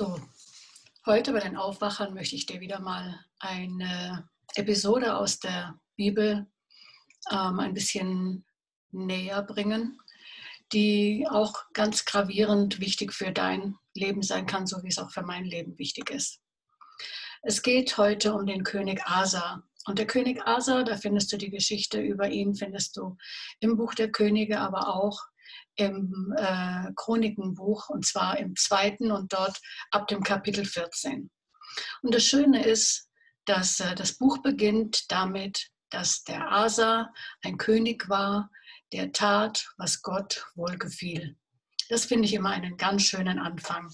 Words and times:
So, 0.00 0.18
heute 1.04 1.34
bei 1.34 1.40
den 1.40 1.58
Aufwachern 1.58 2.14
möchte 2.14 2.34
ich 2.34 2.46
dir 2.46 2.60
wieder 2.60 2.80
mal 2.80 3.22
eine 3.38 4.26
Episode 4.54 5.14
aus 5.14 5.40
der 5.40 5.78
Bibel 5.94 6.46
ähm, 7.30 7.60
ein 7.60 7.74
bisschen 7.74 8.46
näher 8.92 9.42
bringen, 9.42 10.00
die 10.72 11.26
auch 11.28 11.64
ganz 11.74 12.06
gravierend 12.06 12.80
wichtig 12.80 13.12
für 13.12 13.30
dein 13.30 13.76
Leben 13.92 14.22
sein 14.22 14.46
kann, 14.46 14.66
so 14.66 14.82
wie 14.82 14.88
es 14.88 14.96
auch 14.96 15.10
für 15.10 15.20
mein 15.20 15.44
Leben 15.44 15.78
wichtig 15.78 16.08
ist. 16.08 16.40
Es 17.42 17.60
geht 17.60 17.98
heute 17.98 18.32
um 18.32 18.46
den 18.46 18.64
König 18.64 19.02
Asa. 19.04 19.64
Und 19.84 19.98
der 19.98 20.06
König 20.06 20.40
Asa, 20.46 20.82
da 20.82 20.96
findest 20.96 21.30
du 21.30 21.36
die 21.36 21.50
Geschichte 21.50 22.00
über 22.00 22.30
ihn, 22.30 22.54
findest 22.54 22.96
du 22.96 23.18
im 23.58 23.76
Buch 23.76 23.92
der 23.92 24.10
Könige, 24.10 24.60
aber 24.60 24.94
auch 24.94 25.20
im 25.76 26.34
äh, 26.36 26.92
Chronikenbuch 26.96 27.88
und 27.88 28.06
zwar 28.06 28.38
im 28.38 28.56
zweiten 28.56 29.10
und 29.12 29.32
dort 29.32 29.58
ab 29.90 30.08
dem 30.08 30.22
Kapitel 30.22 30.64
14. 30.64 31.30
Und 32.02 32.14
das 32.14 32.24
Schöne 32.24 32.64
ist, 32.64 33.08
dass 33.44 33.80
äh, 33.80 33.94
das 33.94 34.16
Buch 34.18 34.38
beginnt 34.42 35.10
damit, 35.10 35.70
dass 35.90 36.22
der 36.24 36.50
Asa 36.50 37.12
ein 37.42 37.56
König 37.58 38.08
war, 38.08 38.50
der 38.92 39.12
tat, 39.12 39.72
was 39.76 40.02
Gott 40.02 40.46
wohlgefiel. 40.54 41.36
Das 41.88 42.04
finde 42.04 42.26
ich 42.26 42.34
immer 42.34 42.50
einen 42.50 42.76
ganz 42.76 43.02
schönen 43.02 43.38
Anfang. 43.38 43.90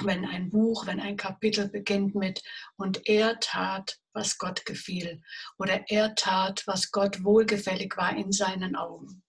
Wenn 0.00 0.24
ein 0.24 0.50
Buch, 0.50 0.86
wenn 0.86 1.00
ein 1.00 1.16
Kapitel 1.16 1.68
beginnt 1.68 2.14
mit 2.14 2.42
und 2.76 3.08
er 3.08 3.40
tat, 3.40 3.98
was 4.12 4.38
Gott 4.38 4.64
gefiel 4.64 5.20
oder 5.58 5.88
er 5.88 6.14
tat, 6.14 6.62
was 6.66 6.90
Gott 6.90 7.24
wohlgefällig 7.24 7.96
war 7.96 8.16
in 8.16 8.30
seinen 8.30 8.76
Augen. 8.76 9.22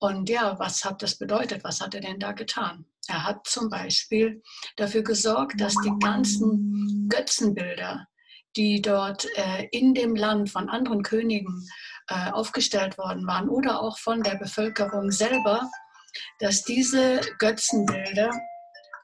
Und 0.00 0.30
ja, 0.30 0.58
was 0.58 0.82
hat 0.84 1.02
das 1.02 1.18
bedeutet? 1.18 1.62
Was 1.62 1.80
hat 1.80 1.94
er 1.94 2.00
denn 2.00 2.18
da 2.18 2.32
getan? 2.32 2.86
Er 3.06 3.24
hat 3.24 3.46
zum 3.46 3.68
Beispiel 3.68 4.42
dafür 4.76 5.02
gesorgt, 5.02 5.60
dass 5.60 5.74
die 5.84 5.92
ganzen 6.00 7.06
Götzenbilder, 7.08 8.06
die 8.56 8.80
dort 8.80 9.26
äh, 9.36 9.68
in 9.72 9.92
dem 9.92 10.16
Land 10.16 10.50
von 10.50 10.70
anderen 10.70 11.02
Königen 11.02 11.68
äh, 12.08 12.30
aufgestellt 12.30 12.96
worden 12.96 13.26
waren 13.26 13.50
oder 13.50 13.80
auch 13.82 13.98
von 13.98 14.22
der 14.22 14.36
Bevölkerung 14.36 15.10
selber, 15.10 15.70
dass 16.38 16.64
diese 16.64 17.20
Götzenbilder 17.38 18.30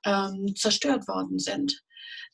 ähm, 0.06 0.54
zerstört 0.56 1.06
worden 1.08 1.38
sind. 1.38 1.82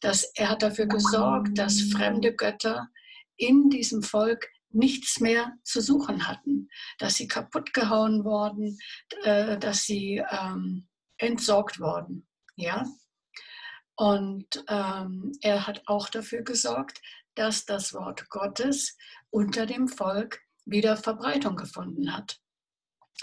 Dass 0.00 0.24
er 0.36 0.50
hat 0.50 0.62
dafür 0.62 0.86
gesorgt, 0.86 1.58
dass 1.58 1.80
fremde 1.80 2.32
Götter 2.34 2.88
in 3.36 3.70
diesem 3.70 4.02
Volk 4.02 4.48
nichts 4.75 5.20
mehr 5.20 5.53
zu 5.62 5.81
suchen 5.81 6.27
hatten, 6.27 6.69
dass 6.98 7.15
sie 7.15 7.28
kaputt 7.28 7.75
gehauen 7.75 8.25
worden, 8.25 8.78
äh, 9.23 9.59
dass 9.59 9.84
sie 9.84 10.23
ähm, 10.31 10.89
entsorgt 11.19 11.81
worden. 11.81 12.27
Ja? 12.56 12.84
Und 13.97 14.65
ähm, 14.69 15.33
er 15.43 15.67
hat 15.67 15.83
auch 15.87 16.09
dafür 16.09 16.43
gesorgt, 16.43 17.00
dass 17.34 17.65
das 17.65 17.95
Wort 17.95 18.28
Gottes 18.28 18.97
unter 19.31 19.67
dem 19.67 19.89
Volk 19.89 20.41
wieder 20.65 20.97
Verbreitung 20.97 21.56
gefunden 21.56 22.15
hat. 22.15 22.41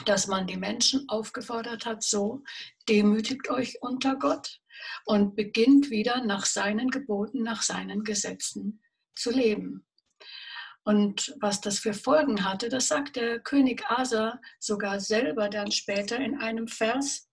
Dass 0.05 0.27
man 0.27 0.47
die 0.47 0.57
Menschen 0.57 1.07
aufgefordert 1.09 1.85
hat, 1.85 2.03
so 2.03 2.43
demütigt 2.87 3.49
euch 3.49 3.81
unter 3.81 4.15
Gott 4.15 4.61
und 5.05 5.35
beginnt 5.35 5.89
wieder 5.89 6.23
nach 6.23 6.45
seinen 6.45 6.89
Geboten, 6.89 7.43
nach 7.43 7.61
seinen 7.61 8.03
Gesetzen 8.03 8.81
zu 9.15 9.31
leben. 9.31 9.85
Und 10.89 11.35
was 11.39 11.61
das 11.61 11.77
für 11.77 11.93
Folgen 11.93 12.43
hatte, 12.43 12.67
das 12.67 12.87
sagt 12.87 13.15
der 13.15 13.39
König 13.39 13.85
Asa 13.91 14.41
sogar 14.59 14.99
selber 14.99 15.47
dann 15.47 15.71
später 15.71 16.17
in 16.17 16.39
einem 16.39 16.67
Vers, 16.67 17.29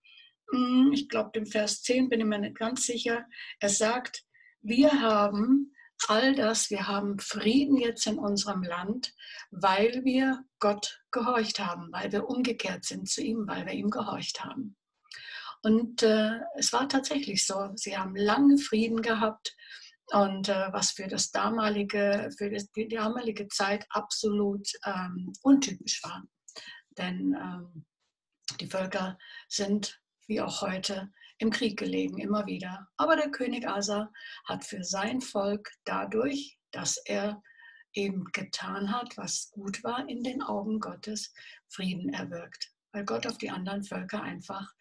hm, 0.51 0.91
ich 0.93 1.09
glaube 1.09 1.31
dem 1.33 1.47
Vers 1.47 1.81
10 1.81 2.07
bin 2.07 2.19
ich 2.19 2.27
mir 2.27 2.37
nicht 2.37 2.55
ganz 2.55 2.85
sicher, 2.85 3.25
er 3.59 3.69
sagt, 3.69 4.23
wir 4.61 5.01
haben 5.01 5.73
all 6.07 6.35
das, 6.35 6.69
wir 6.69 6.87
haben 6.87 7.17
Frieden 7.17 7.77
jetzt 7.77 8.05
in 8.05 8.19
unserem 8.19 8.61
Land, 8.61 9.11
weil 9.49 10.05
wir 10.05 10.43
Gott 10.59 11.01
gehorcht 11.09 11.57
haben, 11.57 11.91
weil 11.91 12.11
wir 12.11 12.29
umgekehrt 12.29 12.85
sind 12.85 13.09
zu 13.09 13.23
ihm, 13.23 13.47
weil 13.47 13.65
wir 13.65 13.73
ihm 13.73 13.89
gehorcht 13.89 14.43
haben. 14.43 14.77
Und 15.63 16.03
äh, 16.03 16.41
es 16.57 16.73
war 16.73 16.87
tatsächlich 16.87 17.47
so, 17.47 17.71
sie 17.73 17.97
haben 17.97 18.15
lange 18.15 18.59
Frieden 18.59 19.01
gehabt 19.01 19.57
und 20.11 20.49
äh, 20.49 20.71
was 20.71 20.91
für 20.91 21.07
das 21.07 21.31
damalige, 21.31 22.29
für 22.37 22.49
das, 22.49 22.71
die 22.71 22.87
damalige 22.87 23.47
Zeit 23.49 23.85
absolut 23.89 24.67
ähm, 24.85 25.33
untypisch 25.41 26.01
war. 26.03 26.23
Denn 26.97 27.35
ähm, 27.39 27.85
die 28.59 28.67
Völker 28.67 29.17
sind 29.49 30.01
wie 30.27 30.41
auch 30.41 30.61
heute 30.61 31.11
im 31.39 31.51
Krieg 31.51 31.77
gelegen, 31.77 32.17
immer 32.17 32.45
wieder. 32.45 32.87
Aber 32.97 33.15
der 33.15 33.29
König 33.29 33.67
Asa 33.67 34.11
hat 34.45 34.65
für 34.65 34.83
sein 34.83 35.21
Volk 35.21 35.69
dadurch, 35.85 36.57
dass 36.71 36.97
er 37.05 37.41
eben 37.93 38.25
getan 38.31 38.91
hat, 38.91 39.17
was 39.17 39.49
gut 39.51 39.83
war 39.83 40.07
in 40.07 40.23
den 40.23 40.41
Augen 40.41 40.79
Gottes, 40.79 41.33
Frieden 41.67 42.13
erwirkt, 42.13 42.71
weil 42.91 43.05
Gott 43.05 43.27
auf 43.27 43.37
die 43.37 43.49
anderen 43.49 43.83
Völker 43.83 44.21
einfach 44.21 44.71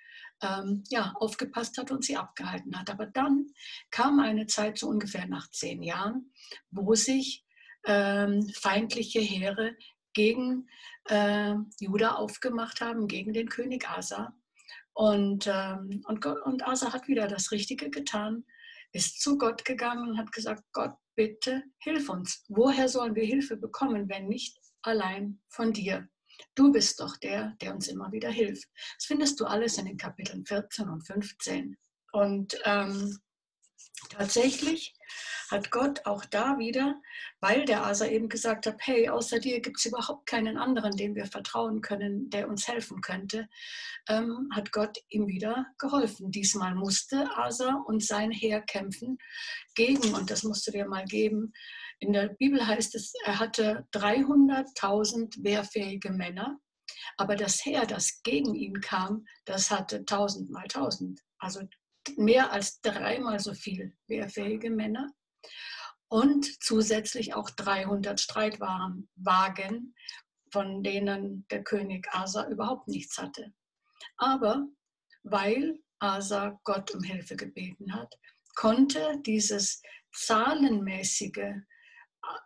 ähm, 0.42 0.84
ja, 0.88 1.12
aufgepasst 1.16 1.78
hat 1.78 1.90
und 1.90 2.04
sie 2.04 2.16
abgehalten 2.16 2.78
hat. 2.78 2.90
Aber 2.90 3.06
dann 3.06 3.46
kam 3.90 4.20
eine 4.20 4.46
Zeit, 4.46 4.78
so 4.78 4.88
ungefähr 4.88 5.26
nach 5.26 5.50
zehn 5.50 5.82
Jahren, 5.82 6.32
wo 6.70 6.94
sich 6.94 7.44
ähm, 7.86 8.48
feindliche 8.54 9.20
Heere 9.20 9.76
gegen 10.12 10.68
äh, 11.08 11.54
Juda 11.80 12.14
aufgemacht 12.14 12.80
haben, 12.80 13.06
gegen 13.06 13.32
den 13.32 13.48
König 13.48 13.88
Asa. 13.88 14.34
Und, 14.92 15.46
ähm, 15.46 16.02
und, 16.06 16.24
und 16.24 16.66
Asa 16.66 16.92
hat 16.92 17.06
wieder 17.06 17.28
das 17.28 17.52
Richtige 17.52 17.90
getan, 17.90 18.44
ist 18.92 19.20
zu 19.20 19.36
Gott 19.36 19.64
gegangen 19.64 20.08
und 20.08 20.18
hat 20.18 20.32
gesagt, 20.32 20.64
Gott, 20.72 20.94
bitte 21.14 21.62
hilf 21.78 22.08
uns. 22.08 22.44
Woher 22.48 22.88
sollen 22.88 23.14
wir 23.14 23.24
Hilfe 23.24 23.56
bekommen, 23.56 24.08
wenn 24.08 24.26
nicht 24.28 24.58
allein 24.82 25.40
von 25.48 25.72
dir? 25.72 26.08
Du 26.54 26.72
bist 26.72 27.00
doch 27.00 27.16
der, 27.16 27.54
der 27.60 27.74
uns 27.74 27.88
immer 27.88 28.10
wieder 28.12 28.30
hilft. 28.30 28.68
Das 28.96 29.06
findest 29.06 29.40
du 29.40 29.46
alles 29.46 29.78
in 29.78 29.86
den 29.86 29.96
Kapiteln 29.96 30.44
14 30.44 30.88
und 30.88 31.06
15. 31.06 31.76
Und 32.12 32.58
ähm, 32.64 33.18
tatsächlich 34.10 34.95
hat 35.50 35.70
Gott 35.70 36.04
auch 36.06 36.24
da 36.24 36.58
wieder, 36.58 37.00
weil 37.40 37.64
der 37.64 37.84
Asa 37.84 38.06
eben 38.06 38.28
gesagt 38.28 38.66
hat, 38.66 38.76
hey, 38.80 39.08
außer 39.08 39.38
dir 39.38 39.60
gibt 39.60 39.78
es 39.78 39.86
überhaupt 39.86 40.26
keinen 40.26 40.56
anderen, 40.56 40.96
dem 40.96 41.14
wir 41.14 41.26
vertrauen 41.26 41.80
können, 41.80 42.30
der 42.30 42.48
uns 42.48 42.66
helfen 42.68 43.00
könnte, 43.00 43.48
ähm, 44.08 44.48
hat 44.52 44.72
Gott 44.72 44.98
ihm 45.08 45.26
wieder 45.26 45.66
geholfen. 45.78 46.30
Diesmal 46.30 46.74
musste 46.74 47.28
Asa 47.36 47.82
und 47.86 48.04
sein 48.04 48.30
Heer 48.30 48.60
kämpfen 48.60 49.18
gegen, 49.74 50.14
und 50.14 50.30
das 50.30 50.42
musst 50.42 50.66
du 50.66 50.70
dir 50.70 50.86
mal 50.86 51.04
geben, 51.04 51.52
in 51.98 52.12
der 52.12 52.28
Bibel 52.28 52.66
heißt 52.66 52.94
es, 52.94 53.14
er 53.24 53.38
hatte 53.38 53.86
300.000 53.92 55.42
wehrfähige 55.42 56.10
Männer, 56.10 56.58
aber 57.16 57.36
das 57.36 57.64
Heer, 57.64 57.86
das 57.86 58.20
gegen 58.22 58.54
ihn 58.54 58.80
kam, 58.80 59.24
das 59.46 59.70
hatte 59.70 59.98
1000 59.98 60.50
mal 60.50 60.64
1000, 60.64 61.20
also 61.38 61.60
mehr 62.16 62.52
als 62.52 62.80
dreimal 62.80 63.38
so 63.40 63.54
viele 63.54 63.92
wehrfähige 64.06 64.70
Männer 64.70 65.12
und 66.08 66.62
zusätzlich 66.62 67.34
auch 67.34 67.50
300 67.50 68.20
Streitwagen, 68.20 69.94
von 70.52 70.82
denen 70.82 71.46
der 71.50 71.64
König 71.64 72.08
Asa 72.12 72.48
überhaupt 72.48 72.88
nichts 72.88 73.18
hatte. 73.18 73.52
Aber 74.16 74.66
weil 75.22 75.78
Asa 75.98 76.60
Gott 76.64 76.94
um 76.94 77.02
Hilfe 77.02 77.36
gebeten 77.36 77.94
hat, 77.94 78.14
konnte 78.54 79.20
dieses 79.26 79.82
zahlenmäßige 80.12 81.54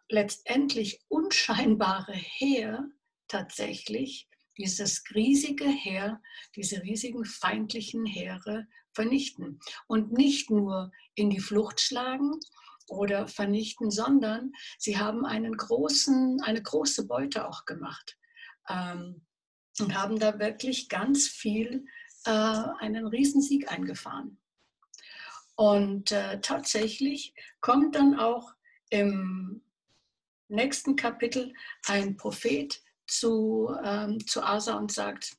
letztendlich 0.08 1.00
unscheinbare 1.08 2.12
Heer 2.12 2.88
tatsächlich 3.28 4.28
dieses 4.58 5.02
riesige 5.14 5.68
Heer, 5.68 6.20
diese 6.56 6.82
riesigen 6.82 7.24
feindlichen 7.24 8.04
Heere 8.04 8.66
vernichten. 8.92 9.60
Und 9.86 10.12
nicht 10.12 10.50
nur 10.50 10.90
in 11.14 11.30
die 11.30 11.40
Flucht 11.40 11.80
schlagen 11.80 12.32
oder 12.88 13.28
vernichten, 13.28 13.90
sondern 13.90 14.52
sie 14.78 14.98
haben 14.98 15.24
einen 15.24 15.56
großen, 15.56 16.40
eine 16.42 16.62
große 16.62 17.06
Beute 17.06 17.48
auch 17.48 17.64
gemacht 17.64 18.18
ähm, 18.68 19.22
und 19.78 19.94
haben 19.94 20.18
da 20.18 20.38
wirklich 20.38 20.88
ganz 20.88 21.28
viel, 21.28 21.86
äh, 22.24 22.30
einen 22.30 23.06
Riesensieg 23.06 23.70
eingefahren. 23.70 24.38
Und 25.54 26.10
äh, 26.10 26.40
tatsächlich 26.40 27.34
kommt 27.60 27.94
dann 27.94 28.18
auch 28.18 28.54
im 28.88 29.62
nächsten 30.48 30.96
Kapitel 30.96 31.54
ein 31.86 32.16
Prophet 32.16 32.82
zu, 33.06 33.74
ähm, 33.84 34.26
zu 34.26 34.42
Asa 34.42 34.74
und 34.76 34.90
sagt, 34.90 35.36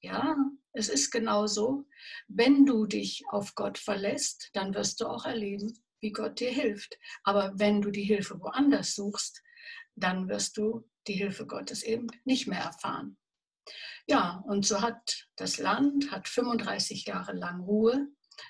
ja, 0.00 0.36
es 0.72 0.88
ist 0.88 1.10
genau 1.10 1.46
so, 1.46 1.86
wenn 2.28 2.64
du 2.64 2.86
dich 2.86 3.24
auf 3.28 3.54
Gott 3.54 3.78
verlässt, 3.78 4.50
dann 4.54 4.74
wirst 4.74 5.00
du 5.00 5.06
auch 5.06 5.24
erleben, 5.24 5.78
wie 6.00 6.12
Gott 6.12 6.40
dir 6.40 6.50
hilft. 6.50 6.98
Aber 7.24 7.52
wenn 7.56 7.80
du 7.80 7.90
die 7.90 8.04
Hilfe 8.04 8.40
woanders 8.40 8.94
suchst, 8.94 9.42
dann 9.94 10.28
wirst 10.28 10.56
du 10.56 10.88
die 11.06 11.14
Hilfe 11.14 11.46
Gottes 11.46 11.82
eben 11.82 12.06
nicht 12.24 12.46
mehr 12.46 12.60
erfahren. 12.60 13.18
Ja, 14.06 14.42
und 14.46 14.66
so 14.66 14.80
hat 14.80 15.28
das 15.36 15.58
Land 15.58 16.10
hat 16.10 16.28
35 16.28 17.04
Jahre 17.06 17.32
lang 17.32 17.60
Ruhe 17.60 18.08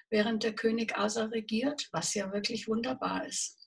während 0.08 0.44
der 0.44 0.54
König 0.54 0.96
Asa 0.96 1.24
regiert, 1.24 1.88
was 1.92 2.14
ja 2.14 2.32
wirklich 2.32 2.68
wunderbar 2.68 3.26
ist. 3.26 3.58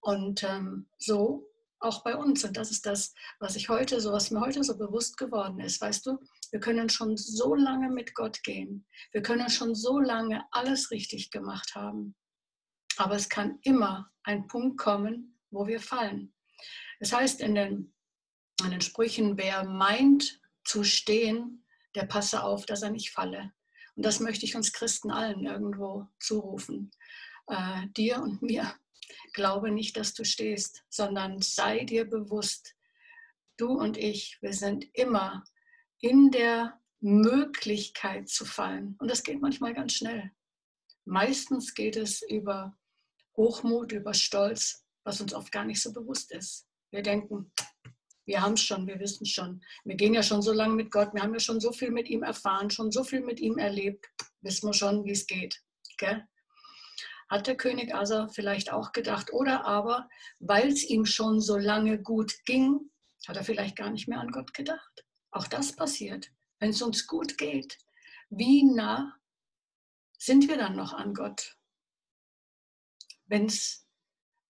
Und 0.00 0.44
ähm, 0.44 0.88
so 0.98 1.50
auch 1.80 2.02
bei 2.04 2.16
uns. 2.16 2.44
Und 2.44 2.56
das 2.56 2.70
ist 2.70 2.86
das, 2.86 3.12
was 3.40 3.56
ich 3.56 3.68
heute 3.68 4.00
so, 4.00 4.12
was 4.12 4.30
mir 4.30 4.40
heute 4.40 4.62
so 4.62 4.76
bewusst 4.76 5.16
geworden 5.16 5.60
ist. 5.60 5.80
Weißt 5.80 6.06
du, 6.06 6.18
wir 6.52 6.60
können 6.60 6.88
schon 6.88 7.16
so 7.16 7.54
lange 7.54 7.88
mit 7.88 8.14
Gott 8.14 8.42
gehen. 8.42 8.86
Wir 9.12 9.22
können 9.22 9.48
schon 9.50 9.74
so 9.74 9.98
lange 9.98 10.44
alles 10.50 10.90
richtig 10.90 11.30
gemacht 11.30 11.74
haben. 11.74 12.14
Aber 12.96 13.14
es 13.14 13.28
kann 13.28 13.58
immer 13.62 14.10
ein 14.22 14.46
Punkt 14.46 14.78
kommen, 14.78 15.38
wo 15.50 15.66
wir 15.66 15.80
fallen. 15.80 16.34
Es 16.98 17.10
das 17.10 17.20
heißt 17.20 17.40
in 17.40 17.54
den, 17.54 17.94
in 18.64 18.70
den 18.70 18.80
Sprüchen, 18.80 19.36
wer 19.36 19.64
meint 19.64 20.40
zu 20.64 20.82
stehen, 20.82 21.64
der 21.94 22.06
passe 22.06 22.42
auf, 22.42 22.66
dass 22.66 22.82
er 22.82 22.90
nicht 22.90 23.10
falle. 23.10 23.52
Und 23.94 24.04
das 24.04 24.20
möchte 24.20 24.44
ich 24.44 24.56
uns 24.56 24.72
Christen 24.72 25.10
allen 25.10 25.44
irgendwo 25.44 26.06
zurufen. 26.20 26.90
Äh, 27.48 27.86
dir 27.96 28.20
und 28.20 28.42
mir. 28.42 28.74
Glaube 29.32 29.70
nicht, 29.70 29.96
dass 29.96 30.14
du 30.14 30.24
stehst, 30.24 30.84
sondern 30.88 31.40
sei 31.40 31.84
dir 31.84 32.04
bewusst, 32.04 32.74
du 33.56 33.68
und 33.68 33.96
ich, 33.96 34.38
wir 34.40 34.52
sind 34.52 34.84
immer 34.94 35.44
in 36.00 36.30
der 36.30 36.80
Möglichkeit 37.00 38.28
zu 38.28 38.44
fallen. 38.44 38.96
Und 38.98 39.10
das 39.10 39.22
geht 39.22 39.40
manchmal 39.40 39.74
ganz 39.74 39.94
schnell. 39.94 40.32
Meistens 41.04 41.74
geht 41.74 41.96
es 41.96 42.22
über 42.22 42.76
Hochmut, 43.36 43.92
über 43.92 44.14
Stolz, 44.14 44.84
was 45.04 45.20
uns 45.20 45.34
oft 45.34 45.52
gar 45.52 45.64
nicht 45.64 45.80
so 45.80 45.92
bewusst 45.92 46.32
ist. 46.32 46.66
Wir 46.90 47.02
denken, 47.02 47.52
wir 48.26 48.42
haben 48.42 48.54
es 48.54 48.62
schon, 48.62 48.86
wir 48.86 48.98
wissen 48.98 49.24
schon. 49.24 49.62
Wir 49.84 49.94
gehen 49.94 50.14
ja 50.14 50.22
schon 50.22 50.42
so 50.42 50.52
lange 50.52 50.74
mit 50.74 50.90
Gott, 50.90 51.14
wir 51.14 51.22
haben 51.22 51.32
ja 51.32 51.40
schon 51.40 51.60
so 51.60 51.70
viel 51.72 51.90
mit 51.90 52.08
ihm 52.08 52.24
erfahren, 52.24 52.70
schon 52.70 52.90
so 52.90 53.04
viel 53.04 53.20
mit 53.20 53.38
ihm 53.38 53.56
erlebt, 53.58 54.06
wissen 54.40 54.68
wir 54.68 54.74
schon, 54.74 55.04
wie 55.04 55.12
es 55.12 55.26
geht. 55.26 55.62
Gell? 55.98 56.26
Hat 57.28 57.46
der 57.46 57.56
König 57.56 57.94
Asa 57.94 58.28
vielleicht 58.28 58.72
auch 58.72 58.92
gedacht. 58.92 59.32
Oder 59.32 59.64
aber, 59.64 60.08
weil 60.40 60.68
es 60.68 60.84
ihm 60.84 61.06
schon 61.06 61.40
so 61.40 61.56
lange 61.56 62.00
gut 62.02 62.34
ging, 62.44 62.90
hat 63.28 63.36
er 63.36 63.44
vielleicht 63.44 63.76
gar 63.76 63.90
nicht 63.90 64.08
mehr 64.08 64.20
an 64.20 64.30
Gott 64.30 64.54
gedacht. 64.54 65.05
Auch 65.36 65.48
das 65.48 65.72
passiert. 65.72 66.32
Wenn 66.60 66.70
es 66.70 66.80
uns 66.80 67.06
gut 67.06 67.36
geht, 67.36 67.76
wie 68.30 68.64
nah 68.64 69.14
sind 70.16 70.48
wir 70.48 70.56
dann 70.56 70.76
noch 70.76 70.94
an 70.94 71.12
Gott? 71.12 71.58
Wenn 73.26 73.44
es 73.44 73.86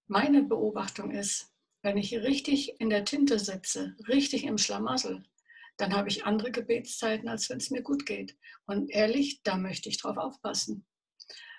meine 0.06 0.44
Beobachtung 0.44 1.10
ist, 1.10 1.52
wenn 1.82 1.96
ich 1.96 2.14
richtig 2.14 2.80
in 2.80 2.88
der 2.88 3.04
Tinte 3.04 3.40
sitze, 3.40 3.96
richtig 4.06 4.44
im 4.44 4.58
Schlamassel, 4.58 5.24
dann 5.76 5.92
habe 5.92 6.08
ich 6.08 6.24
andere 6.24 6.52
Gebetszeiten, 6.52 7.28
als 7.28 7.50
wenn 7.50 7.58
es 7.58 7.70
mir 7.70 7.82
gut 7.82 8.06
geht. 8.06 8.38
Und 8.66 8.88
ehrlich, 8.88 9.42
da 9.42 9.56
möchte 9.56 9.88
ich 9.88 9.98
drauf 9.98 10.16
aufpassen. 10.16 10.86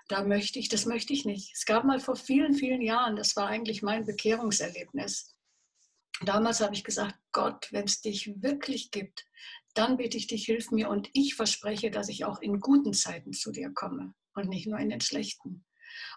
Da 0.08 0.24
möchte 0.24 0.58
ich, 0.58 0.70
das 0.70 0.86
möchte 0.86 1.12
ich 1.12 1.26
nicht. 1.26 1.52
Es 1.54 1.66
gab 1.66 1.84
mal 1.84 2.00
vor 2.00 2.16
vielen, 2.16 2.54
vielen 2.54 2.82
Jahren, 2.82 3.18
das 3.18 3.36
war 3.36 3.48
eigentlich 3.48 3.82
mein 3.82 4.06
Bekehrungserlebnis. 4.06 5.37
Damals 6.22 6.62
habe 6.62 6.74
ich 6.74 6.84
gesagt, 6.84 7.16
Gott, 7.32 7.68
wenn 7.72 7.86
es 7.86 8.02
dich 8.02 8.42
wirklich 8.42 8.92
gibt, 8.92 9.26
dann 9.76 9.98
bitte 9.98 10.18
ich 10.18 10.28
dich, 10.28 10.46
hilf 10.46 10.72
mir 10.72 10.90
und 10.90 11.10
ich 11.14 11.36
verspreche, 11.36 11.92
dass 11.92 12.10
ich 12.10 12.26
auch 12.26 12.42
in 12.42 12.60
guten 12.60 12.94
Zeiten 12.94 13.34
zu 13.34 13.52
dir 13.52 13.72
komme 13.72 14.16
und 14.34 14.50
nicht 14.50 14.68
nur 14.68 14.80
in 14.80 14.90
den 14.90 15.02
schlechten. 15.02 15.66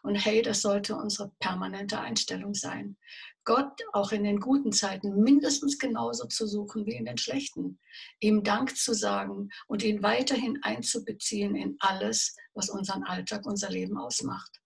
Und 0.03 0.15
hey, 0.15 0.43
das 0.43 0.63
sollte 0.63 0.97
unsere 0.97 1.31
permanente 1.39 2.01
Einstellung 2.01 2.55
sein. 2.55 2.97
Gott 3.45 3.81
auch 3.93 4.13
in 4.13 4.25
den 4.25 4.41
guten 4.41 4.73
Zeiten 4.73 5.23
mindestens 5.23 5.79
genauso 5.79 6.27
zu 6.27 6.47
suchen 6.47 6.87
wie 6.87 6.95
in 6.95 7.05
den 7.05 7.19
schlechten. 7.19 7.79
Ihm 8.21 8.43
Dank 8.43 8.77
zu 8.77 8.95
sagen 8.95 9.51
und 9.67 9.83
ihn 9.83 10.03
weiterhin 10.03 10.59
einzubeziehen 10.63 11.57
in 11.57 11.77
alles, 11.81 12.37
was 12.55 12.71
unseren 12.71 13.05
Alltag, 13.05 13.47
unser 13.47 13.71
Leben 13.71 13.99
ausmacht. 13.99 14.61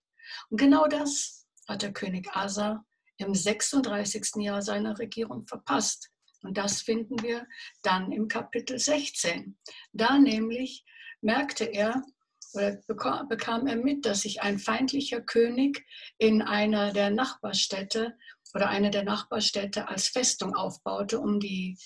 Und 0.51 0.59
genau 0.59 0.87
das 0.87 1.47
hat 1.69 1.83
der 1.83 1.93
König 1.93 2.29
Asa 2.33 2.85
im 3.19 3.34
36. 3.34 4.37
Jahr 4.37 4.62
seiner 4.62 4.99
Regierung 4.99 5.46
verpasst. 5.46 6.11
Und 6.43 6.58
das 6.58 6.82
finden 6.82 7.22
wir 7.22 7.46
dann 7.82 8.12
im 8.12 8.28
Kapitel 8.28 8.78
16. 8.78 9.58
Da 9.93 10.19
nämlich 10.19 10.84
merkte 11.20 11.64
er 11.64 12.02
oder 12.52 12.78
bekam 13.28 13.66
er 13.66 13.76
mit, 13.76 14.06
dass 14.06 14.20
sich 14.20 14.43
ein 14.43 14.58
feindlicher 14.58 15.20
König 15.20 15.84
in 16.19 16.43
einer 16.43 16.93
der 16.93 17.11
Nachbarstädte 17.11 18.16
oder 18.55 18.69
eine 18.69 18.90
der 18.90 19.02
Nachbarstädte 19.02 19.88
als 19.88 20.08
Festung 20.08 20.55
aufbaute, 20.55 21.19
um 21.19 21.40
die 21.40 21.76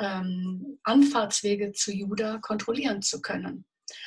ähm, 0.00 0.78
Anfahrtswege 0.84 1.72
zu 1.72 1.92
Juda 1.92 2.38
kontrollieren 2.38 3.02
zu 3.02 3.20
können. 3.20 3.66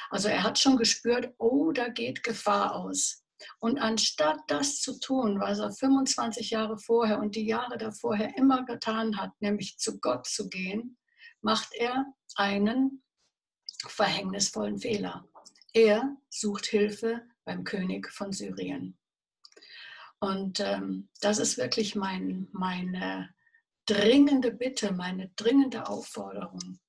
Also 0.10 0.28
er 0.28 0.44
hat 0.44 0.60
schon 0.60 0.78
gespürt, 0.78 1.34
oh, 1.38 1.72
da 1.72 1.90
geht 1.90 2.24
Gefahr 2.24 2.76
aus. 2.76 3.24
Und 3.60 3.80
anstatt 3.80 4.40
das 4.48 4.82
zu 4.82 5.00
tun, 5.00 5.40
was 5.40 5.60
er 5.60 5.72
25 5.72 6.50
Jahre 6.50 6.78
vorher 6.78 7.20
und 7.20 7.36
die 7.36 7.46
Jahre 7.46 7.78
davorher 7.78 8.38
immer 8.38 8.66
getan 8.66 9.18
hat, 9.18 9.32
nämlich 9.40 9.78
zu 9.78 10.00
Gott 10.00 10.28
zu 10.28 10.50
gehen, 10.50 10.98
macht 11.42 11.74
er 11.74 12.06
einen 12.36 13.04
verhängnisvollen 13.88 14.80
Fehler. 14.80 15.26
Er 15.74 16.18
sucht 16.30 16.66
Hilfe 16.66 17.22
beim 17.46 17.64
König 17.64 18.12
von 18.12 18.32
Syrien. 18.32 18.98
Und 20.20 20.60
ähm, 20.60 21.10
das 21.22 21.40
ist 21.40 21.58
wirklich 21.58 21.96
mein, 21.96 22.48
meine 22.52 23.34
dringende 23.86 24.52
Bitte, 24.52 24.92
meine 24.92 25.30
dringende 25.36 25.88
Aufforderung. 25.88 26.80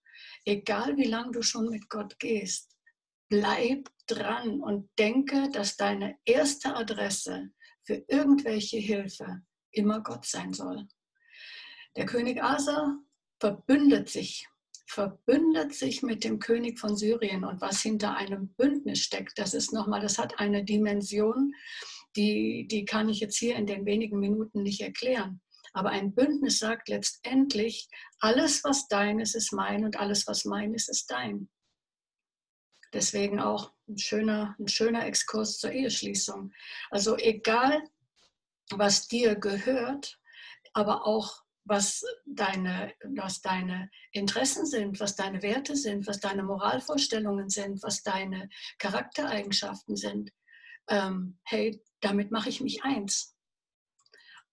Egal 0.45 0.97
wie 0.97 1.05
lange 1.05 1.33
du 1.33 1.43
schon 1.43 1.69
mit 1.69 1.89
Gott 1.89 2.19
gehst, 2.19 2.77
bleib 3.31 3.89
dran 4.07 4.61
und 4.61 4.91
denke, 4.99 5.49
dass 5.51 5.77
deine 5.77 6.19
erste 6.25 6.75
Adresse 6.75 7.51
für 7.85 8.05
irgendwelche 8.09 8.77
Hilfe 8.77 9.43
immer 9.73 10.01
Gott 10.01 10.27
sein 10.27 10.53
soll. 10.53 10.87
Der 11.97 12.07
König 12.07 12.43
Asa 12.43 12.99
verbündet 13.39 14.09
sich, 14.09 14.49
verbündet 14.87 15.75
sich 15.75 16.03
mit 16.03 16.25
dem 16.25 16.41
König 16.41 16.79
von 16.79 16.97
Syrien 16.97 17.45
und 17.45 17.61
was 17.61 17.81
hinter 17.81 18.17
einem 18.17 18.49
Bündnis 18.55 19.01
steckt, 19.01 19.39
das 19.39 19.55
ist 19.55 19.73
nochmal, 19.73 20.01
das 20.01 20.19
hat 20.19 20.39
eine 20.41 20.65
Dimension, 20.65 21.55
die, 22.17 22.67
die 22.69 22.85
kann 22.85 23.09
ich 23.09 23.21
jetzt 23.21 23.39
hier 23.39 23.55
in 23.55 23.67
den 23.67 23.87
wenigen 23.87 24.19
Minuten 24.19 24.63
nicht 24.63 24.81
erklären. 24.81 25.41
Aber 25.73 25.91
ein 25.91 26.13
Bündnis 26.13 26.59
sagt 26.59 26.89
letztendlich, 26.89 27.89
alles, 28.19 28.65
was 28.65 28.89
dein 28.89 29.21
ist, 29.21 29.37
ist 29.37 29.53
mein 29.53 29.85
und 29.85 29.97
alles, 29.97 30.27
was 30.27 30.45
mein 30.45 30.75
ist, 30.75 30.89
ist 30.89 31.09
dein. 31.11 31.49
Deswegen 32.93 33.39
auch 33.41 33.73
ein 33.89 33.99
schöner, 33.99 34.57
ein 34.59 34.69
schöner 34.69 35.07
Exkurs 35.07 35.59
zur 35.59 35.73
Eheschließung. 35.73 36.53
Also 36.91 37.17
egal, 37.17 37.83
was 38.71 39.09
dir 39.09 39.37
gehört, 39.37 40.19
aber 40.73 41.07
auch 41.07 41.43
was 41.65 42.05
deine, 42.27 42.93
was 43.05 43.43
deine 43.43 43.91
Interessen 44.13 44.67
sind, 44.67 44.99
was 44.99 45.15
deine 45.15 45.43
Werte 45.43 45.77
sind, 45.77 46.07
was 46.07 46.19
deine 46.19 46.43
Moralvorstellungen 46.43 47.49
sind, 47.49 47.83
was 47.83 48.03
deine 48.03 48.49
Charaktereigenschaften 48.79 49.97
sind. 49.97 50.33
Ähm, 50.89 51.39
hey, 51.45 51.81
damit 52.01 52.31
mache 52.31 52.49
ich 52.49 52.61
mich 52.61 52.83
eins. 52.83 53.37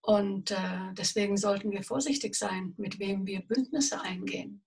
Und 0.01 0.51
äh, 0.51 0.93
deswegen 0.93 1.37
sollten 1.37 1.71
wir 1.71 1.83
vorsichtig 1.83 2.35
sein, 2.35 2.73
mit 2.77 2.99
wem 2.99 3.25
wir 3.25 3.41
Bündnisse 3.41 3.99
eingehen. 4.01 4.63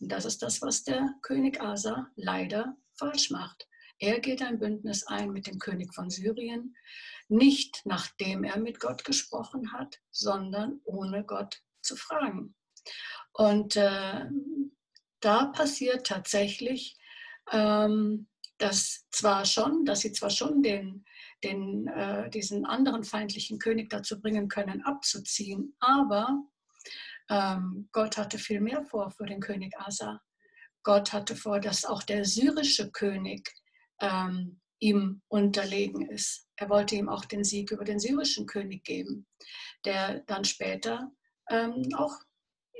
Und 0.00 0.10
das 0.10 0.24
ist 0.24 0.42
das, 0.42 0.60
was 0.62 0.82
der 0.82 1.14
König 1.22 1.60
Asa 1.62 2.10
leider 2.16 2.76
falsch 2.98 3.30
macht. 3.30 3.66
Er 3.98 4.20
geht 4.20 4.42
ein 4.42 4.58
Bündnis 4.58 5.06
ein 5.06 5.30
mit 5.30 5.46
dem 5.46 5.58
König 5.58 5.94
von 5.94 6.10
Syrien, 6.10 6.76
nicht 7.28 7.82
nachdem 7.84 8.44
er 8.44 8.58
mit 8.58 8.78
Gott 8.78 9.04
gesprochen 9.04 9.72
hat, 9.72 10.00
sondern 10.10 10.80
ohne 10.84 11.24
Gott 11.24 11.62
zu 11.82 11.96
fragen. 11.96 12.54
Und 13.32 13.76
äh, 13.76 14.26
da 15.20 15.46
passiert 15.46 16.06
tatsächlich, 16.06 16.96
ähm, 17.52 18.28
dass 18.58 19.06
zwar 19.10 19.44
schon, 19.44 19.84
dass 19.84 20.00
sie 20.00 20.12
zwar 20.12 20.30
schon 20.30 20.62
den, 20.62 21.04
den, 21.44 21.88
äh, 21.88 22.30
diesen 22.30 22.64
anderen 22.64 23.04
feindlichen 23.04 23.58
König 23.58 23.90
dazu 23.90 24.20
bringen 24.20 24.48
können, 24.48 24.82
abzuziehen, 24.82 25.74
aber 25.80 26.42
ähm, 27.28 27.88
Gott 27.92 28.16
hatte 28.16 28.38
viel 28.38 28.60
mehr 28.60 28.84
vor 28.84 29.10
für 29.10 29.26
den 29.26 29.40
König 29.40 29.74
Asa. 29.78 30.22
Gott 30.86 31.12
hatte 31.12 31.34
vor, 31.34 31.58
dass 31.58 31.84
auch 31.84 32.04
der 32.04 32.24
syrische 32.24 32.92
König 32.92 33.52
ähm, 34.00 34.60
ihm 34.78 35.20
unterlegen 35.26 36.08
ist. 36.08 36.46
Er 36.54 36.70
wollte 36.70 36.94
ihm 36.94 37.08
auch 37.08 37.24
den 37.24 37.42
Sieg 37.42 37.72
über 37.72 37.84
den 37.84 37.98
syrischen 37.98 38.46
König 38.46 38.84
geben, 38.84 39.26
der 39.84 40.20
dann 40.28 40.44
später 40.44 41.10
ähm, 41.50 41.88
auch 41.96 42.14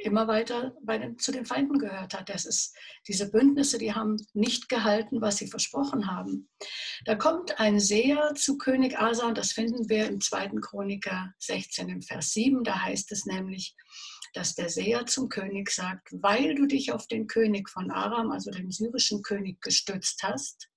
immer 0.02 0.28
weiter 0.28 0.74
den, 0.82 1.18
zu 1.18 1.32
den 1.32 1.46
Feinden 1.46 1.78
gehört 1.78 2.14
hat. 2.14 2.28
Das 2.28 2.44
ist, 2.44 2.74
diese 3.08 3.30
Bündnisse, 3.30 3.78
die 3.78 3.94
haben 3.94 4.16
nicht 4.34 4.68
gehalten, 4.68 5.20
was 5.20 5.38
sie 5.38 5.48
versprochen 5.48 6.10
haben. 6.10 6.48
Da 7.04 7.14
kommt 7.14 7.58
ein 7.58 7.80
Seher 7.80 8.34
zu 8.34 8.58
König 8.58 8.98
Asa, 8.98 9.26
und 9.26 9.38
das 9.38 9.52
finden 9.52 9.88
wir 9.88 10.06
im 10.06 10.20
2. 10.20 10.60
Chroniker 10.60 11.32
16 11.38 11.88
im 11.88 12.02
Vers 12.02 12.32
7. 12.32 12.62
Da 12.64 12.82
heißt 12.82 13.10
es 13.12 13.26
nämlich, 13.26 13.74
dass 14.34 14.54
der 14.54 14.68
Seher 14.68 15.06
zum 15.06 15.28
König 15.28 15.70
sagt, 15.70 16.08
weil 16.12 16.54
du 16.54 16.66
dich 16.66 16.92
auf 16.92 17.06
den 17.08 17.26
König 17.26 17.70
von 17.70 17.90
Aram, 17.90 18.30
also 18.30 18.50
den 18.50 18.70
syrischen 18.70 19.22
König, 19.22 19.60
gestützt 19.62 20.22
hast, 20.22 20.68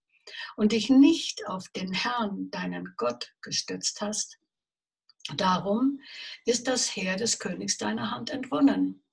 und 0.56 0.72
dich 0.72 0.90
nicht 0.90 1.48
auf 1.48 1.68
den 1.70 1.92
Herrn, 1.92 2.50
deinen 2.52 2.94
Gott, 2.98 3.34
gestützt 3.42 4.02
hast, 4.02 4.38
darum 5.36 6.00
ist 6.46 6.68
das 6.68 6.96
Heer 6.96 7.16
des 7.16 7.40
Königs 7.40 7.78
deiner 7.78 8.12
Hand 8.12 8.30
entwonnen. 8.30 9.04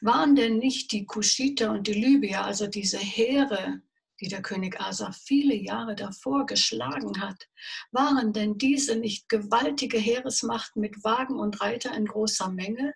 Waren 0.00 0.36
denn 0.36 0.58
nicht 0.58 0.92
die 0.92 1.06
Kuschiter 1.06 1.70
und 1.72 1.86
die 1.86 1.94
Libyer, 1.94 2.44
also 2.44 2.66
diese 2.66 2.98
Heere, 2.98 3.82
die 4.20 4.28
der 4.28 4.42
König 4.42 4.80
Asa 4.80 5.12
viele 5.12 5.54
Jahre 5.54 5.94
davor 5.94 6.46
geschlagen 6.46 7.20
hat, 7.20 7.48
waren 7.92 8.32
denn 8.32 8.58
diese 8.58 8.96
nicht 8.96 9.28
gewaltige 9.28 9.98
Heeresmachten 9.98 10.80
mit 10.80 11.04
Wagen 11.04 11.38
und 11.38 11.60
Reiter 11.60 11.94
in 11.94 12.06
großer 12.06 12.50
Menge? 12.50 12.94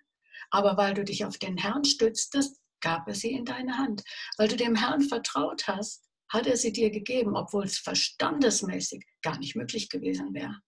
Aber 0.49 0.77
weil 0.77 0.93
du 0.93 1.03
dich 1.03 1.25
auf 1.25 1.37
den 1.37 1.57
Herrn 1.57 1.85
stütztest, 1.85 2.59
gab 2.81 3.07
er 3.07 3.15
sie 3.15 3.31
in 3.31 3.45
deine 3.45 3.77
Hand. 3.77 4.03
Weil 4.37 4.49
du 4.49 4.57
dem 4.57 4.75
Herrn 4.75 5.01
vertraut 5.01 5.67
hast, 5.67 6.03
hat 6.29 6.47
er 6.47 6.57
sie 6.57 6.73
dir 6.73 6.89
gegeben, 6.89 7.35
obwohl 7.35 7.63
es 7.63 7.77
verstandesmäßig 7.77 9.05
gar 9.21 9.39
nicht 9.39 9.55
möglich 9.55 9.89
gewesen 9.89 10.33
wäre. 10.33 10.59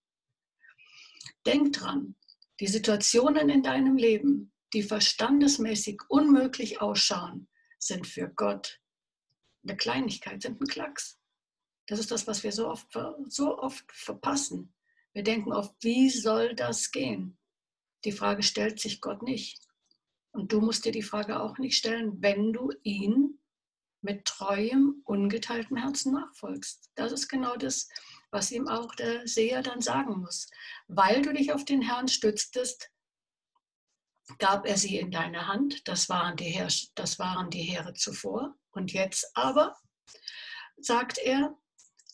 Denk 1.46 1.74
dran, 1.74 2.16
die 2.60 2.68
Situationen 2.68 3.50
in 3.50 3.64
deinem 3.64 3.98
Leben, 3.98 4.54
die 4.76 4.84
verstandesmäßig 4.84 6.02
unmöglich 6.10 6.82
ausschauen, 6.82 7.48
sind 7.80 8.06
für 8.06 8.28
Gott 8.28 8.82
eine 9.64 9.78
Kleinigkeit, 9.78 10.42
sind 10.42 10.60
ein 10.62 10.68
Klacks. 10.68 11.18
Das 11.88 11.98
ist 11.98 12.12
das, 12.12 12.28
was 12.28 12.44
wir 12.44 12.52
so 12.52 12.68
oft, 12.68 12.88
so 13.30 13.58
oft 13.58 13.90
verpassen. 13.94 14.76
Wir 15.14 15.24
denken 15.24 15.54
oft, 15.54 15.74
wie 15.82 16.10
soll 16.10 16.56
das 16.56 16.92
gehen? 16.92 17.38
Die 18.04 18.12
Frage 18.12 18.44
stellt 18.44 18.82
sich 18.82 19.00
Gott 19.00 19.24
nicht. 19.24 19.66
Und 20.32 20.52
du 20.52 20.60
musst 20.60 20.84
dir 20.84 20.92
die 20.92 21.04
Frage 21.04 21.40
auch 21.40 21.58
nicht 21.58 21.78
stellen, 21.78 22.22
wenn 22.22 22.52
du 22.52 22.74
ihn 22.84 23.40
mit 24.02 24.26
treuem, 24.26 25.02
ungeteiltem 25.06 25.78
Herzen 25.78 26.12
nachfolgst. 26.12 26.92
Das 26.96 27.14
ist 27.14 27.30
genau 27.30 27.56
das, 27.56 27.88
was 28.30 28.52
ihm 28.52 28.68
auch 28.68 28.94
der 28.96 29.26
Seher 29.26 29.64
dann 29.64 29.80
sagen 29.80 30.20
muss. 30.20 30.50
Weil 30.90 31.22
du 31.22 31.32
dich 31.34 31.54
auf 31.54 31.64
den 31.64 31.82
Herrn 31.82 32.10
stütztest, 32.10 32.92
gab 34.40 34.66
er 34.66 34.78
sie 34.78 34.98
in 34.98 35.12
deine 35.12 35.48
Hand. 35.48 35.88
Das 35.88 36.10
waren 36.10 36.36
die, 36.36 36.46
Heer, 36.46 36.68
das 36.96 37.20
waren 37.20 37.50
die 37.50 37.62
Heere 37.62 37.94
zuvor. 37.94 38.56
Und 38.72 38.94
jetzt 38.94 39.32
aber, 39.36 39.76
sagt 40.78 41.18
er, 41.18 41.58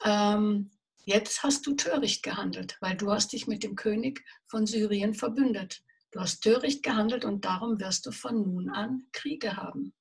ähm, 0.04 0.72
jetzt 1.06 1.44
hast 1.44 1.66
du 1.66 1.74
töricht 1.76 2.24
gehandelt, 2.24 2.78
weil 2.82 2.96
du 2.96 3.12
hast 3.12 3.34
dich 3.34 3.48
mit 3.48 3.64
dem 3.64 3.76
König 3.76 4.24
von 4.48 4.66
Syrien 4.66 5.14
verbündet. 5.14 5.84
Du 6.12 6.20
hast 6.20 6.42
töricht 6.42 6.84
gehandelt 6.84 7.24
und 7.24 7.46
darum 7.46 7.80
wirst 7.80 8.06
du 8.06 8.12
von 8.12 8.42
nun 8.42 8.70
an 8.70 9.08
Kriege 9.14 9.56
haben. 9.56 9.94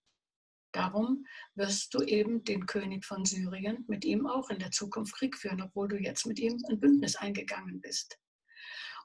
Darum 0.73 1.27
wirst 1.55 1.95
du 1.95 2.03
eben 2.03 2.45
den 2.45 2.67
König 2.67 3.05
von 3.05 3.25
Syrien 3.25 3.85
mit 3.89 4.05
ihm 4.05 4.27
auch 4.27 4.51
in 4.51 4.59
der 4.59 4.71
Zukunft 4.71 5.17
Krieg 5.17 5.37
führen, 5.37 5.63
obwohl 5.63 5.89
du 5.89 5.97
jetzt 5.97 6.27
mit 6.27 6.39
ihm 6.39 6.63
ein 6.69 6.79
Bündnis 6.79 7.17
eingegangen 7.17 7.81
bist. 7.81 8.19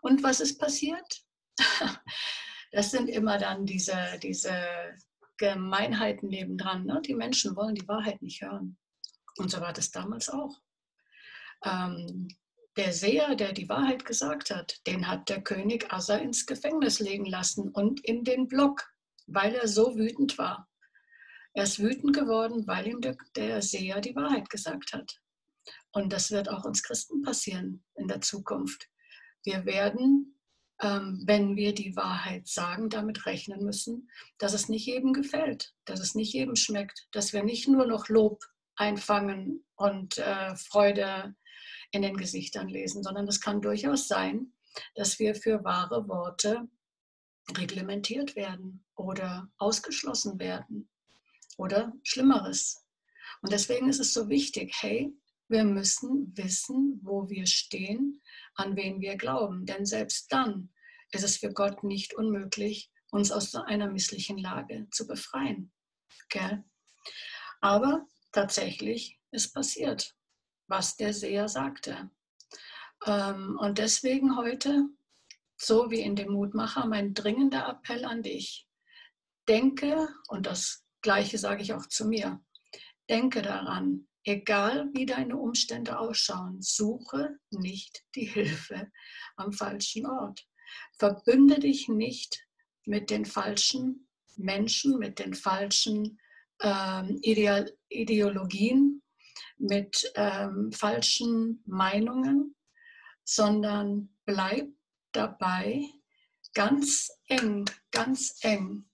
Und 0.02 0.22
was 0.22 0.42
ist 0.42 0.60
passiert? 0.60 1.24
Das 2.72 2.92
sind 2.92 3.10
immer 3.10 3.38
dann 3.38 3.66
diese, 3.66 3.96
diese 4.22 4.54
Gemeinheiten 5.38 6.30
nebendran. 6.30 6.86
Ne? 6.86 7.02
Die 7.06 7.16
Menschen 7.16 7.56
wollen 7.56 7.76
die 7.76 7.88
Wahrheit 7.88 8.22
nicht 8.22 8.42
hören. 8.42 8.78
Und 9.38 9.52
so 9.52 9.60
war 9.60 9.74
das 9.74 9.92
damals 9.92 10.30
auch. 10.30 10.56
Ähm, 11.64 12.28
der 12.78 12.92
Seher, 12.92 13.36
der 13.36 13.54
die 13.54 13.70
Wahrheit 13.70 14.06
gesagt 14.06 14.52
hat, 14.52 14.80
den 14.86 15.08
hat 15.08 15.30
der 15.30 15.42
König 15.42 15.92
Asa 15.94 16.18
ins 16.18 16.46
Gefängnis 16.46 17.00
legen 17.00 17.26
lassen 17.26 17.70
und 17.70 18.04
in 18.04 18.24
den 18.24 18.48
Block, 18.48 18.86
weil 19.28 19.56
er 19.56 19.68
so 19.68 19.96
wütend 19.98 20.38
war. 20.38 20.70
Er 21.54 21.64
ist 21.64 21.80
wütend 21.80 22.14
geworden, 22.14 22.68
weil 22.68 22.88
ihm 22.88 23.00
der, 23.00 23.16
der 23.36 23.62
Seher 23.62 24.02
die 24.02 24.16
Wahrheit 24.16 24.50
gesagt 24.50 24.92
hat. 24.92 25.22
Und 25.94 26.12
das 26.12 26.32
wird 26.32 26.50
auch 26.50 26.66
uns 26.66 26.84
Christen 26.84 27.22
passieren 27.22 27.84
in 27.96 28.10
der 28.10 28.20
Zukunft. 28.20 28.90
Wir 29.46 29.66
werden, 29.66 30.35
wenn 30.80 31.56
wir 31.56 31.74
die 31.74 31.96
Wahrheit 31.96 32.48
sagen, 32.48 32.90
damit 32.90 33.26
rechnen 33.26 33.64
müssen, 33.64 34.10
dass 34.38 34.54
es 34.54 34.68
nicht 34.68 34.86
jedem 34.86 35.14
gefällt, 35.14 35.74
dass 35.86 36.00
es 36.00 36.16
nicht 36.16 36.34
jedem 36.34 36.56
schmeckt, 36.56 37.08
dass 37.12 37.34
wir 37.34 37.44
nicht 37.44 37.68
nur 37.68 37.88
noch 37.88 38.10
Lob 38.10 38.44
einfangen 38.76 39.64
und 39.76 40.18
äh, 40.18 40.56
Freude 40.56 41.36
in 41.92 42.02
den 42.02 42.18
Gesichtern 42.18 42.68
lesen, 42.68 43.04
sondern 43.04 43.28
es 43.28 43.40
kann 43.40 43.62
durchaus 43.62 44.08
sein, 44.08 44.54
dass 44.96 45.20
wir 45.20 45.36
für 45.36 45.64
wahre 45.64 46.08
Worte 46.10 46.68
reglementiert 47.58 48.36
werden 48.36 48.84
oder 48.96 49.50
ausgeschlossen 49.58 50.40
werden 50.40 50.90
oder 51.58 51.94
Schlimmeres. 52.04 52.86
Und 53.42 53.54
deswegen 53.54 53.90
ist 53.90 54.00
es 54.00 54.14
so 54.14 54.28
wichtig, 54.30 54.76
hey, 54.82 55.14
wir 55.48 55.64
müssen 55.64 56.36
wissen, 56.36 57.00
wo 57.04 57.30
wir 57.30 57.46
stehen, 57.46 58.22
an 58.56 58.76
wen 58.76 59.02
wir 59.02 59.16
glauben. 59.16 59.66
Denn 59.66 59.86
selbst 59.86 60.32
dann 60.32 60.74
ist 61.12 61.24
es 61.24 61.38
für 61.38 61.52
Gott 61.54 61.84
nicht 61.84 62.14
unmöglich, 62.14 62.92
uns 63.12 63.32
aus 63.32 63.52
so 63.52 63.62
einer 63.62 63.90
misslichen 63.90 64.38
Lage 64.38 64.88
zu 64.92 65.08
befreien. 65.08 65.72
Okay? 66.26 66.64
Aber 67.62 68.06
tatsächlich 68.32 69.20
ist 69.32 69.54
passiert, 69.54 70.16
was 70.68 70.98
der 70.98 71.14
Seher 71.14 71.48
sagte. 71.48 72.10
Ähm, 73.06 73.58
und 73.60 73.78
deswegen 73.78 74.36
heute, 74.38 74.90
so 75.58 75.92
wie 75.92 76.02
in 76.02 76.16
dem 76.16 76.34
Mutmacher, 76.34 76.86
mein 76.88 77.14
dringender 77.14 77.68
Appell 77.68 78.04
an 78.06 78.24
dich. 78.24 78.68
Denke, 79.48 80.10
und 80.28 80.48
das 80.48 80.84
Gleiche 81.02 81.38
sage 81.38 81.62
ich 81.62 81.74
auch 81.74 81.86
zu 81.86 82.06
mir. 82.06 82.44
Denke 83.10 83.44
daran, 83.44 84.08
egal 84.26 84.90
wie 84.94 85.06
deine 85.06 85.38
Umstände 85.38 85.98
ausschauen, 86.00 86.62
suche 86.62 87.38
nicht 87.52 88.04
die 88.16 88.26
Hilfe 88.26 88.92
am 89.38 89.54
falschen 89.54 90.06
Ort. 90.06 90.46
Verbünde 90.98 91.60
dich 91.60 91.88
nicht 91.88 92.46
mit 92.86 93.10
den 93.10 93.26
falschen 93.26 94.08
Menschen, 94.36 94.98
mit 94.98 95.20
den 95.20 95.34
falschen 95.34 96.20
ähm, 96.62 97.20
Ideologien, 97.22 99.02
mit 99.58 100.12
ähm, 100.16 100.72
falschen 100.72 101.62
Meinungen, 101.66 102.56
sondern 103.24 104.10
bleib 104.26 104.68
dabei 105.12 105.84
ganz 106.54 107.10
eng, 107.28 107.66
ganz 107.92 108.40
eng 108.42 108.86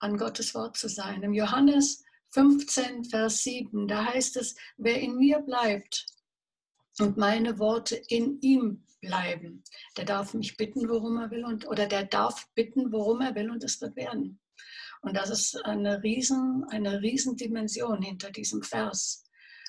an 0.00 0.16
Gottes 0.16 0.54
Wort 0.54 0.76
zu 0.76 0.88
sein. 0.88 1.22
Im 1.22 1.32
Johannes 1.32 2.04
15, 2.32 3.04
Vers 3.04 3.42
7, 3.42 3.86
da 3.88 4.06
heißt 4.06 4.36
es, 4.36 4.54
wer 4.76 5.00
in 5.00 5.16
mir 5.16 5.40
bleibt 5.40 6.06
und 6.98 7.16
meine 7.16 7.58
Worte 7.58 7.96
in 8.08 8.40
ihm 8.40 8.84
bleiben, 9.00 9.62
der 9.96 10.04
darf 10.04 10.32
mich 10.34 10.56
bitten, 10.56 10.88
worum 10.88 11.18
er 11.18 11.30
will, 11.30 11.44
und, 11.44 11.66
oder 11.66 11.86
der 11.86 12.04
darf 12.04 12.48
bitten, 12.54 12.92
worum 12.92 13.20
er 13.20 13.34
will, 13.34 13.50
und 13.50 13.62
es 13.64 13.80
wird 13.80 13.96
werden. 13.96 14.40
Und 15.02 15.16
das 15.16 15.30
ist 15.30 15.64
eine 15.64 16.02
riesen, 16.02 16.64
eine 16.70 17.02
riesen 17.02 17.36
Dimension 17.36 18.00
hinter 18.00 18.30
diesem 18.30 18.62
Vers. 18.62 19.24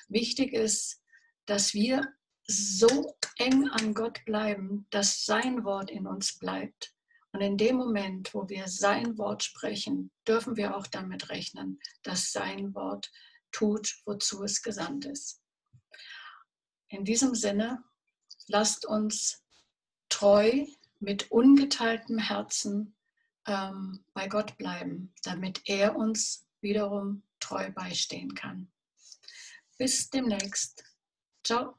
Wichtig 0.08 0.52
ist, 0.52 1.02
dass 1.46 1.74
wir 1.74 2.06
so 2.46 3.14
eng 3.38 3.68
an 3.68 3.94
Gott 3.94 4.24
bleiben, 4.24 4.86
dass 4.90 5.24
sein 5.24 5.64
Wort 5.64 5.90
in 5.90 6.06
uns 6.06 6.38
bleibt 6.38 6.94
und 7.34 7.40
in 7.40 7.56
dem 7.56 7.74
Moment, 7.74 8.32
wo 8.32 8.48
wir 8.48 8.68
sein 8.68 9.18
Wort 9.18 9.42
sprechen, 9.42 10.12
dürfen 10.26 10.56
wir 10.56 10.76
auch 10.76 10.86
damit 10.86 11.30
rechnen, 11.30 11.80
dass 12.04 12.30
sein 12.30 12.72
Wort 12.76 13.10
tut, 13.50 13.92
wozu 14.06 14.44
es 14.44 14.62
gesandt 14.62 15.04
ist. 15.04 15.42
In 16.88 17.04
diesem 17.04 17.34
Sinne, 17.34 17.82
lasst 18.46 18.86
uns 18.86 19.42
treu 20.08 20.64
mit 21.00 21.32
ungeteiltem 21.32 22.18
Herzen 22.18 22.96
ähm, 23.48 24.04
bei 24.12 24.28
Gott 24.28 24.56
bleiben, 24.56 25.12
damit 25.24 25.60
er 25.64 25.96
uns 25.96 26.46
wiederum 26.60 27.24
treu 27.40 27.68
beistehen 27.72 28.36
kann. 28.36 28.70
Bis 29.76 30.08
demnächst. 30.08 30.84
Ciao. 31.44 31.76